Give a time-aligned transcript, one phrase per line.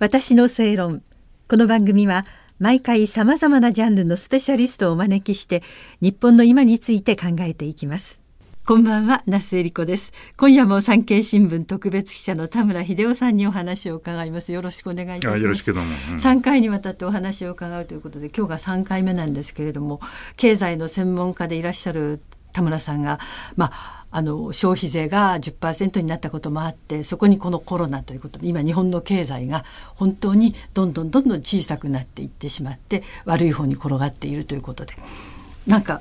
[0.00, 1.02] 私の正論。
[1.48, 2.26] この番組は
[2.58, 5.62] 毎回さまざまなジャンルのスペシャリストをお招きして
[6.00, 8.20] 日本の今について考えていきます。
[8.66, 10.12] こんばんは那須恵理子です。
[10.36, 14.50] 今夜も産経新聞特別記者の田村秀夫さんにお話を伺います。
[14.50, 15.42] よろしくお願いいたします。
[15.44, 20.00] よろしくどうん、3回にわたってお話を伺うということで今日が3回目なんですけれども
[20.36, 22.20] 経済の専門家でいらっしゃる
[22.54, 23.18] 田村さんが
[23.56, 29.64] まああの消費税が10%になったこともあってそこにこのコロナということで今日本の経済が
[29.96, 34.94] 本当にどんどんどんどん小さくなっていってしまって悪い方に転がっているということで。
[35.66, 36.00] なんか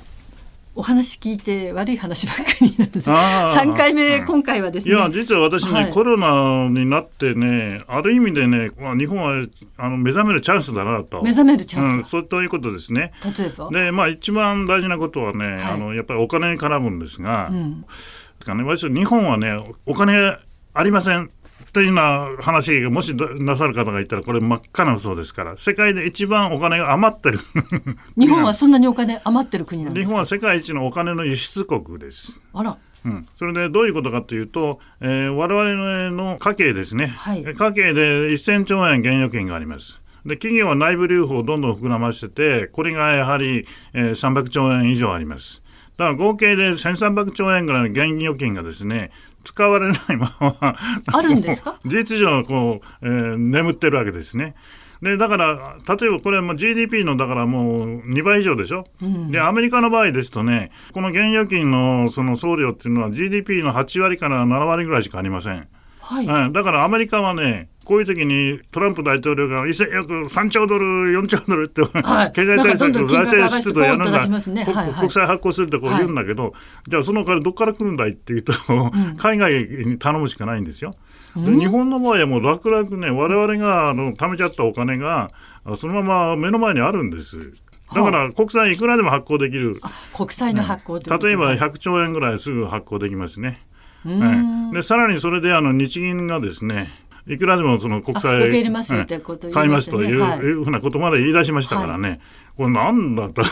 [0.76, 3.10] お話聞いて悪い話ばっかりなんです。
[3.10, 4.96] 3回目、今回はですね。
[4.96, 9.46] いや実は私ね、はい、コロナになってねある意味でね、まあ、日本は
[9.78, 11.22] あの目覚めるチャンスだなと。
[11.22, 13.14] 目覚めるチャンス、うん、そうということですね。
[13.38, 13.70] 例えば？
[13.70, 20.38] でまあ一番大事なことはね、はい、あのやっぱりお金に絡むんですが、うん、ね、私日本はねお金
[20.74, 21.30] ありません
[21.74, 27.40] というな話がもしなさる方がいたら、これ真っ赤な嘘ですから、世界で一番お金が余ってる
[28.16, 32.40] 日本はそんなにお金余ってる国なんです日本は世界一のお金の輸出国です。
[32.54, 32.78] あら。
[33.06, 40.00] うん、それでどういうことかというと、えー、我々の家計ですね、はい、家計で1000兆円現預金があります。
[40.26, 45.63] で企業は内部留保をどんどん膨らましてて、これがやはり、えー、300兆円以上あります。
[45.98, 49.12] だから合計で1300兆円ぐらいの現預金がですね、
[49.44, 51.80] 使われないままあるんですか？
[51.86, 54.56] 事実上こう、えー、眠ってるわけですね。
[55.02, 65.68] でだから例えばこれは GDP のだからもう2倍以上でしょ、うん、でアメリカの場合ですとねこの現預金のその総量っていうのは GDP の8割から7割ぐらいしかありません。
[66.00, 74.64] はい、うん、だからアメリカはねこういう時にトランプ大統領が一斉よく3兆ドル、4兆ドルって、はい、経済対策、財政出動やるんだ、ね。
[74.64, 76.54] はいはい、国債発行するってこう言うんだけど、はい、
[76.88, 79.54] じゃあその金どっから来るんだいっていうと、うん、海外
[79.86, 80.96] に頼むしかないんですよ。
[81.36, 85.32] で日本の場合はもう楽々ね、我々があの貯めちゃったお金が、
[85.76, 87.54] そのまま目の前にあるんです。
[87.94, 89.76] だから国債いくらでも発行できる。
[90.16, 93.62] 国債の発行、ね、例えば100兆円ぐらいすぐ発行できますね。
[94.06, 96.92] はい、でさらにそれであの日銀がですね
[97.28, 102.20] いくらでもその国債買いますという,、はい、ふうなことまで言い出しましたからね、はい、
[102.58, 103.48] これなんだったら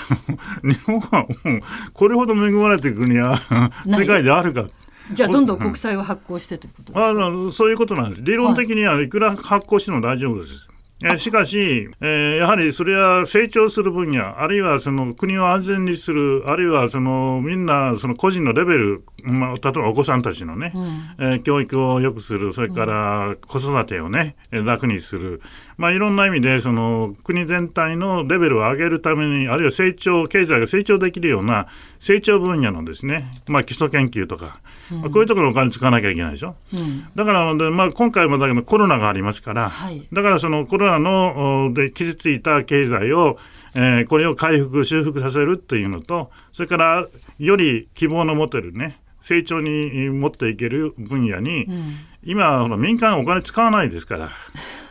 [0.64, 1.62] 日本はもう
[1.94, 3.40] これほど恵まれている国は
[3.88, 4.68] 世界であるか。
[5.12, 5.60] じゃあどんどん。
[5.60, 8.24] 国債を発行してということですか、あのそういうことなんです。
[8.24, 10.71] 理論的にはいくら発行しても大丈夫です。
[11.04, 20.86] えしかし、えー、やはりそれは成長する分野、あるいはその国を安全にする、あるいはそのみんなその個人のレベル、まあ、例えばお子さんたちのね、うん、
[21.20, 25.42] えー、教育を良くする、それから子育てをね、楽にする、
[25.78, 31.68] まあ、いろんな意味でその国全体のレベルを上げるために、あるいは成長、経済が成長できるような
[32.00, 34.60] 成長分野のですね、まあ、基礎研究とか、
[34.92, 36.56] うん、こういうところお金使わなきゃいけないでしょ？
[36.74, 43.38] うん、だから、まあ、今回もだけどコロナがありますから、はい、だからそのコロナので傷ついた経済を、
[43.74, 47.08] えー、これを回復、修復させるというのと、それから
[47.40, 54.30] より希望の持てるね、成長に持っていける分野に、うん、今、民間お金使わないですから、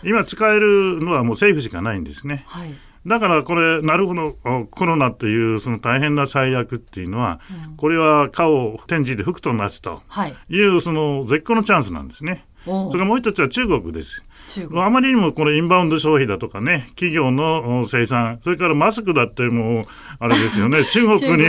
[0.02, 2.44] 今使えるのはもう政府しかないんですね。
[2.46, 2.74] はい
[3.06, 10.02] だからこれ、なるほど、コロナっていうその大変な最悪っていうのは、うん、これは科を転じて福となすと
[10.50, 12.44] いう、その絶好のチャンスなんですね。
[12.64, 14.24] それからもう一つは中国です。
[14.74, 19.82] あまりにもこれインバウンド消費だとかね、企業の生産、それからマスクだってもう、
[20.18, 21.44] あれですよね、 中国に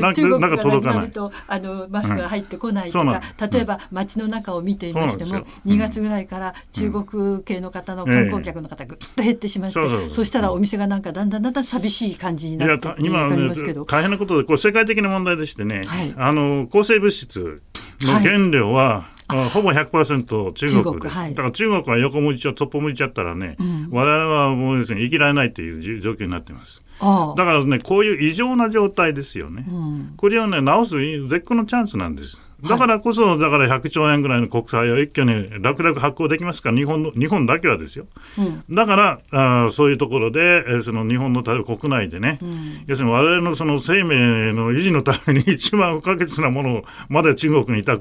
[0.00, 1.10] なんかなんか届かない。
[1.10, 9.80] とあのマスクが入ってこないとか、うん、例えば街の中を見ていましても、うん、2月ぐらいから中国系の方の観光客の方がぐっと減ってしまって、
[10.10, 13.48] そしたらお店がなんかだんだんだんだん寂しい感じになって今、ね、
[13.86, 17.62] 大変なことで、これ世界的な問題でしてね、はい、あの抗生物質
[18.02, 21.16] の原料は、はい、ほぼ100%中国です。
[21.16, 26.82] はい、だから中国は横向いちゃ、そっぽ向いちゃったらね、うん、我々はもうですね、生きられないという状況になってます。
[27.00, 29.66] だからね、こういう異常な状態ですよね。
[29.68, 30.96] うん、これをね、直す
[31.28, 32.42] 絶好のチャンスなんです。
[32.62, 38.06] だからこそ、だから100兆円ぐらいの国債を一挙に楽々発行できますから、日本の日本だけはですよ。
[38.38, 38.96] うん、だか
[39.30, 47.98] らあ、そういうところで、えその日本の例えば国内でね、うん、要するに我々のその生命の維持のために 一番不可欠なものをまだ中国に頼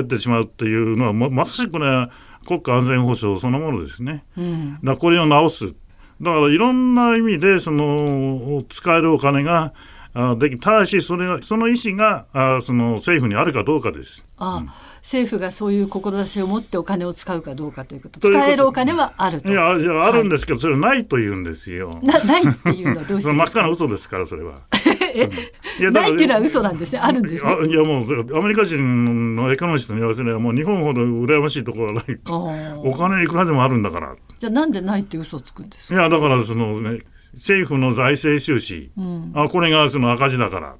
[0.00, 2.10] ってしまうっていうのは、ままさしくこれは
[2.46, 4.24] 国家安全保障そのものですね。
[4.36, 5.74] うん、だこれを直す。
[6.20, 9.72] だからいろんな意味でその使えるお金が
[10.20, 14.24] あでただしそれはその意思があその政府にあるかどうかです。
[14.38, 14.66] あ、うん、
[14.96, 18.18] 政府がそういう志を持ってお金を使うかどうかということ。
[18.18, 19.48] 使えるお金はあると。
[19.48, 22.00] いやいやあるんですけど、はい、それはないと言うんですよ。
[22.02, 24.62] なないっていうのはどうして真っ赤な嘘ですからそれは。
[25.78, 26.98] いやないっていうのは嘘なんですね。
[26.98, 27.52] あるんですね。
[27.68, 32.04] いやもうアメリカ人のエコノミストに言わせればもう日本ほど羨ましいところはない。
[32.26, 34.16] お金いくらでもあるんだから。
[34.36, 36.00] じゃあなんでないって嘘つくんですか？
[36.00, 37.02] いやだからそのね
[37.38, 40.76] 政府の財政収支、うん、あこれがその赤字だから。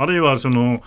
[0.00, 0.80] あるいはその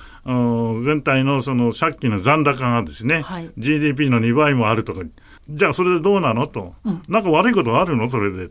[0.84, 5.02] 全体のその借金の残高がですね、はい、GDP の2倍もあるとか。
[5.50, 8.08] じゃあそれでどうなのと、うん、なんか悪いことあるの？
[8.08, 8.50] それで。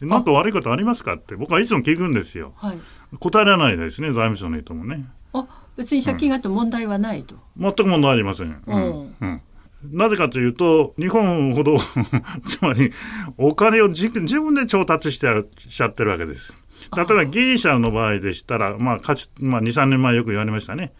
[0.00, 1.34] なんか悪いことありますかって。
[1.34, 2.78] 僕はいつも聞くんですよ、はい、
[3.18, 5.06] 答えられないですね財務省の人もね。
[5.32, 5.44] あ
[5.76, 9.16] 別に借金があって問題はないと、うん、全く問題ありません、うん。
[9.20, 9.42] うん、
[9.84, 11.76] なぜかというと日本ほど
[12.44, 12.92] つまり
[13.36, 15.26] お金を自分で調達して
[15.58, 16.54] しちゃってるわけです
[16.94, 20.92] 例えばギリシャの場合でしたら、まあかつまあ、2、3年前よく言われましたね。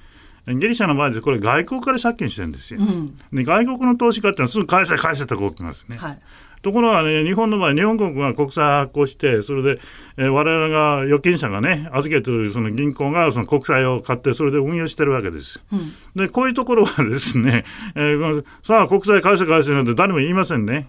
[0.47, 2.81] ギリシャの場合でこれ外国から借金してるんですよ。
[2.81, 5.97] うん、で外国の投資家ってのはすぐ返せ返せとこ起きますね。
[5.97, 6.19] はい
[6.67, 9.81] ところがね、日本の場合、日本国が国債発行して、それで、
[10.17, 15.63] えー、我々が預金者がね、預けてるその銀行がその国債を買って、それで運用してるわけです。
[15.71, 17.65] うん、で、こういうところはですね、
[17.95, 20.89] えー、さあ、国債返せ返せなんて誰も言いませんね。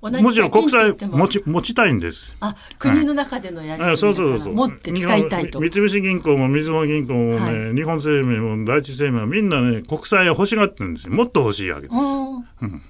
[0.00, 2.34] もちろん国債持ち持ちたいんです。
[2.40, 5.60] あ国の中でのやり取りそうそうそう持って使いたいと。
[5.60, 11.14] 三菱銀行もみずほ銀行もね、はい、日本生命も第一生命もみんなね国債を欲しがってるんですよ。
[11.14, 11.94] もっと欲しいわけです。
[11.94, 12.82] うん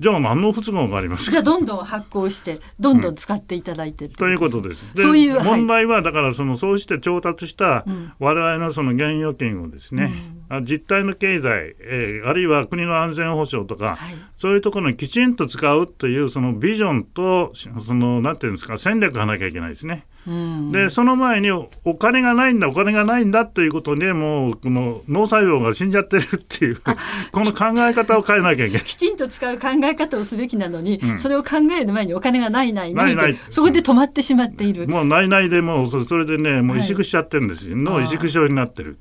[0.00, 1.30] じゃあ何の不都合があります。
[1.30, 4.90] じゃあどんどん発行してどんどん使っていただいて、うん、ということです。
[4.96, 7.84] そういう問題はだからそのそうして調達した
[8.18, 10.10] 我々のその現預金をですね、
[10.48, 20.06] うん、実態の経済、えー、あるいは国の安全保障とか、はい、そういうところにきちんと使うというそのビジョンとそのなんていうんですか戦略がなきゃいけないですね。
[20.26, 21.68] でその前にお
[21.98, 26.80] 金がないんだお金がないんだということでもうこの脳細胞が死んじゃってるっていう
[27.32, 28.84] この考え方を変えなきゃいけない。
[28.84, 33.38] きちんと使う考え方をすべきなのに、うん、それを考える前にお金がないないないない。
[33.48, 38.98] そこで止まってしまっている、もうないないでもうそれでねもう萎縮しちゃってるんですよ、はい、脳萎縮症になってる。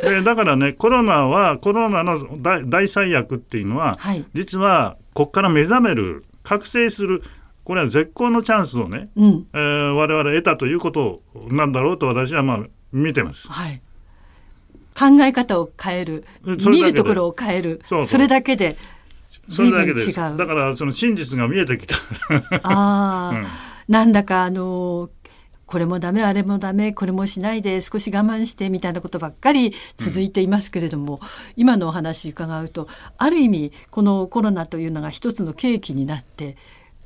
[0.00, 7.22] でだからねコロナはコロナの大大最悪っていうのは、はい、実はここから目覚める覚醒する
[7.66, 12.60] これは絶好のチャンスをね、うん、えー、我々得たということなんだろうと私はまあ
[12.92, 13.50] 見てます。
[13.50, 13.82] はい。
[14.96, 17.82] 考え方を変える見るところを変える。
[17.84, 18.76] それだけで
[19.48, 20.14] 随分違う。
[20.36, 21.96] だからその真実が見えてきた。
[22.62, 23.46] ああ、 うん、
[23.88, 25.10] なんだかあの
[25.66, 31.18] これもダメあれもダメこれもしないで少し我慢してみたいなことばっかり続いていますけれども、うん、
[31.56, 32.86] 今のお話伺うと
[33.18, 36.56] ある意味このコロナというのが一つの契機になって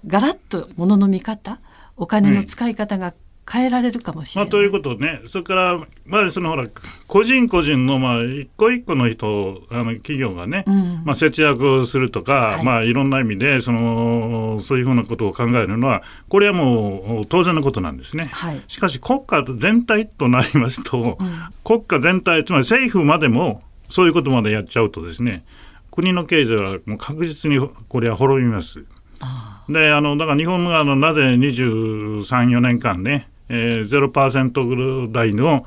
[0.06, 1.60] ガラッと物の見方
[1.96, 3.14] お金の使い方が
[3.50, 4.48] 変えられるかもしれない。
[4.48, 6.66] まあ、ということね、それから、まあ、そのほら、
[7.08, 18.26] 個人個人の、まあ、一個一個の人、あの企業がね、うん、まあ、節約するとか、はい、まあ、いろんな意味で、その、そういうふうなことを考えるのは、これはもう当然のことなんですね。
[18.32, 25.44] はい、しかし、国家全体となりますと、うん、国家全体、つまり政府までも、そういうことまでやっちゃうとですね、
[25.90, 27.58] 国の経済はもう確実に
[27.88, 28.84] これは滅びます。
[29.72, 35.66] であのだから日本があのなぜ23、4年間ね、えー、0%台の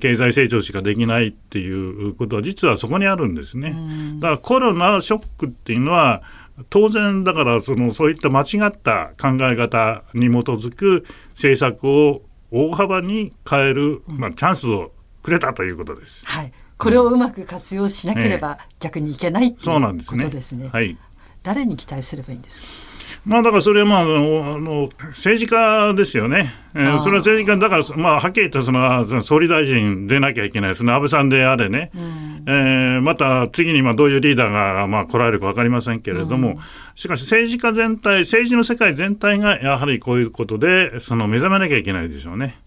[0.00, 3.74] 経済成長しかできないっていうことは実はそこにあるんですね。
[4.20, 6.22] だからコロナショックっていうのは
[6.70, 16.26] 当然だからそのそういった間違った考え方に基づく政策を大幅に変える、まあ、チャンスをくれたということです。
[16.26, 20.68] はい、これをうまく活用しなければ逆にいけないということですね。
[20.70, 20.96] はい、
[21.42, 22.91] 誰に期待すればいいんですか？
[23.24, 36.58] まあだからそれはまああの政治家ですよね、えー、それは政治家だから、まあ、はっきり言ってその総理大臣出なきゃいけないですね、安倍さんであれね、うん、えー、また次にまあどういうリーダーがまあ来られるか分かりませんけれども、うん、
[36.94, 42.58] しかし政治家全体、政治の世界全体がやはりこういうことでその目覚めなきゃいけないでしょうね。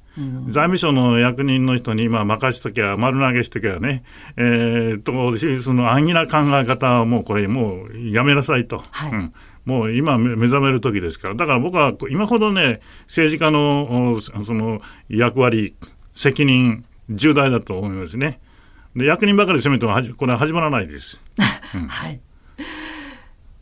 [0.47, 4.03] 財務省の役人の人に今任しときゃ、丸投げしときゃね、
[4.37, 8.81] えー、と、その安易な考え方はもうこれ、もうやめなさいと。
[8.91, 9.33] はい、うん
[9.65, 15.75] もう今目覚める時ですから、だから僕は今ほどね、政治家のその役割、
[16.13, 18.39] 責任、重大だと思いますね。
[18.95, 21.21] で役人ばかり責めてもこれは始まらないです。
[21.75, 22.21] うん、はい。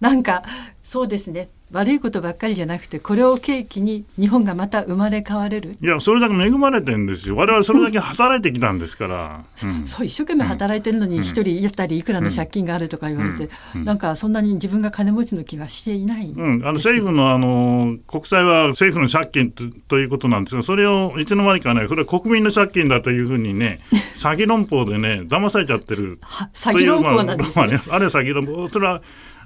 [0.03, 0.43] なんか
[0.83, 1.49] そうですね。
[1.71, 5.75] 悪いことばっかりじゃなくてこれを契機に日本がまた生まれ変われる。
[5.81, 7.35] いやそれだけ恵まれてるんですよ。
[7.35, 23.79] 我々それだけ働いてきたんですから、うん、そう一生懸命働いてるのに一人やったりいくらの借金があるとか言われて、うん、なんかそんなに自分が金持ちの気がしていない、うん、あの政府のあの国債は政府の借金とということなんですがそれをいつの間にかねそれは国民の借金だというふうにね
[24.13, 26.19] 詐欺論法でね騙されちゃってる
[26.53, 28.69] 詐欺論法なんですね、まあ、あれは詐欺論法。
[28.69, 29.01] それは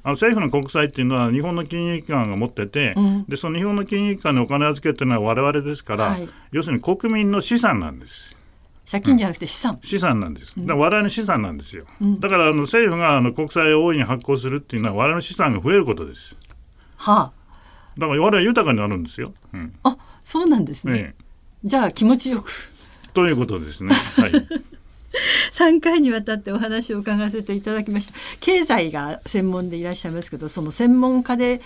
[0.08, 8.34] あの政府の国債っていうのは日本の金融機関が持ってて、うん、でその日本の金融機関にお金を預けてるのは我々ですから、はい、要するに国民の資産なんです。
[8.90, 10.56] 借金じゃなくて資産、資産なんです。
[10.56, 11.86] だから我々の資産なんですよ。
[12.22, 16.38] だからあの政府があの国債を大いに発行するっていうのは我々の資産が増えることです。
[16.96, 17.34] は
[17.98, 19.34] だから我々豊かになるんですよ。
[19.54, 21.16] うんああそうなんですね、ね
[21.66, 22.72] じゃあ気持ちよく
[23.14, 23.94] ということですね。
[23.94, 24.32] はい。
[25.52, 31.62] 3回にわたってお話を伺わせていただきました経済が専門でいらっしゃいますけどその専門家で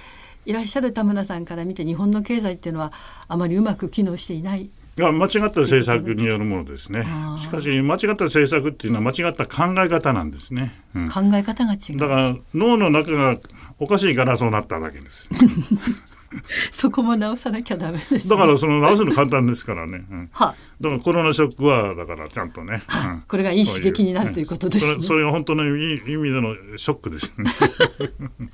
[0.46, 2.92] いらっしゃる田村さんから見て日本の経済っていうのは
[3.28, 7.06] あまりうまく機能していないが間違った政策によるものですね。
[7.38, 10.74] しかし間違った政策っていうのは間違った考え方なんですね。
[10.96, 13.38] うん考え方が違うだから脳の中が
[13.80, 15.30] おかしいからそうなっただけです。
[16.72, 20.06] そこも直さなきゃダメです、だからその直すの簡単ですからね。
[20.10, 20.30] うん。
[20.32, 20.56] は。
[20.80, 22.84] だからコロナショックはだからちゃんとね。
[23.06, 23.22] うん。
[23.28, 24.94] これがいい刺激になるということですね。
[24.96, 27.52] それそれが本当の意味でのショックですね。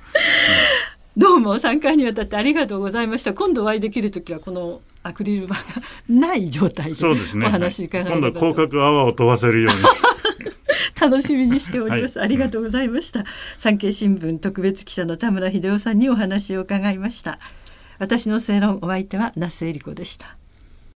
[1.16, 3.34] どうも3回にわたってありがとうございました。
[3.34, 5.60] 今度お会いできる時はこのアクリル板が
[6.08, 7.46] ない状態でそうですね。
[7.46, 9.82] お話伺え今度は広角泡を飛ばせるように。
[11.00, 12.26] 楽しみにしております、はい。
[12.26, 13.24] ありがとうございました。
[13.56, 17.38] 産経新聞特別記者の田村秀夫さんにお話を伺いました
[17.98, 20.36] 私の正論お相手は那須恵理子でした。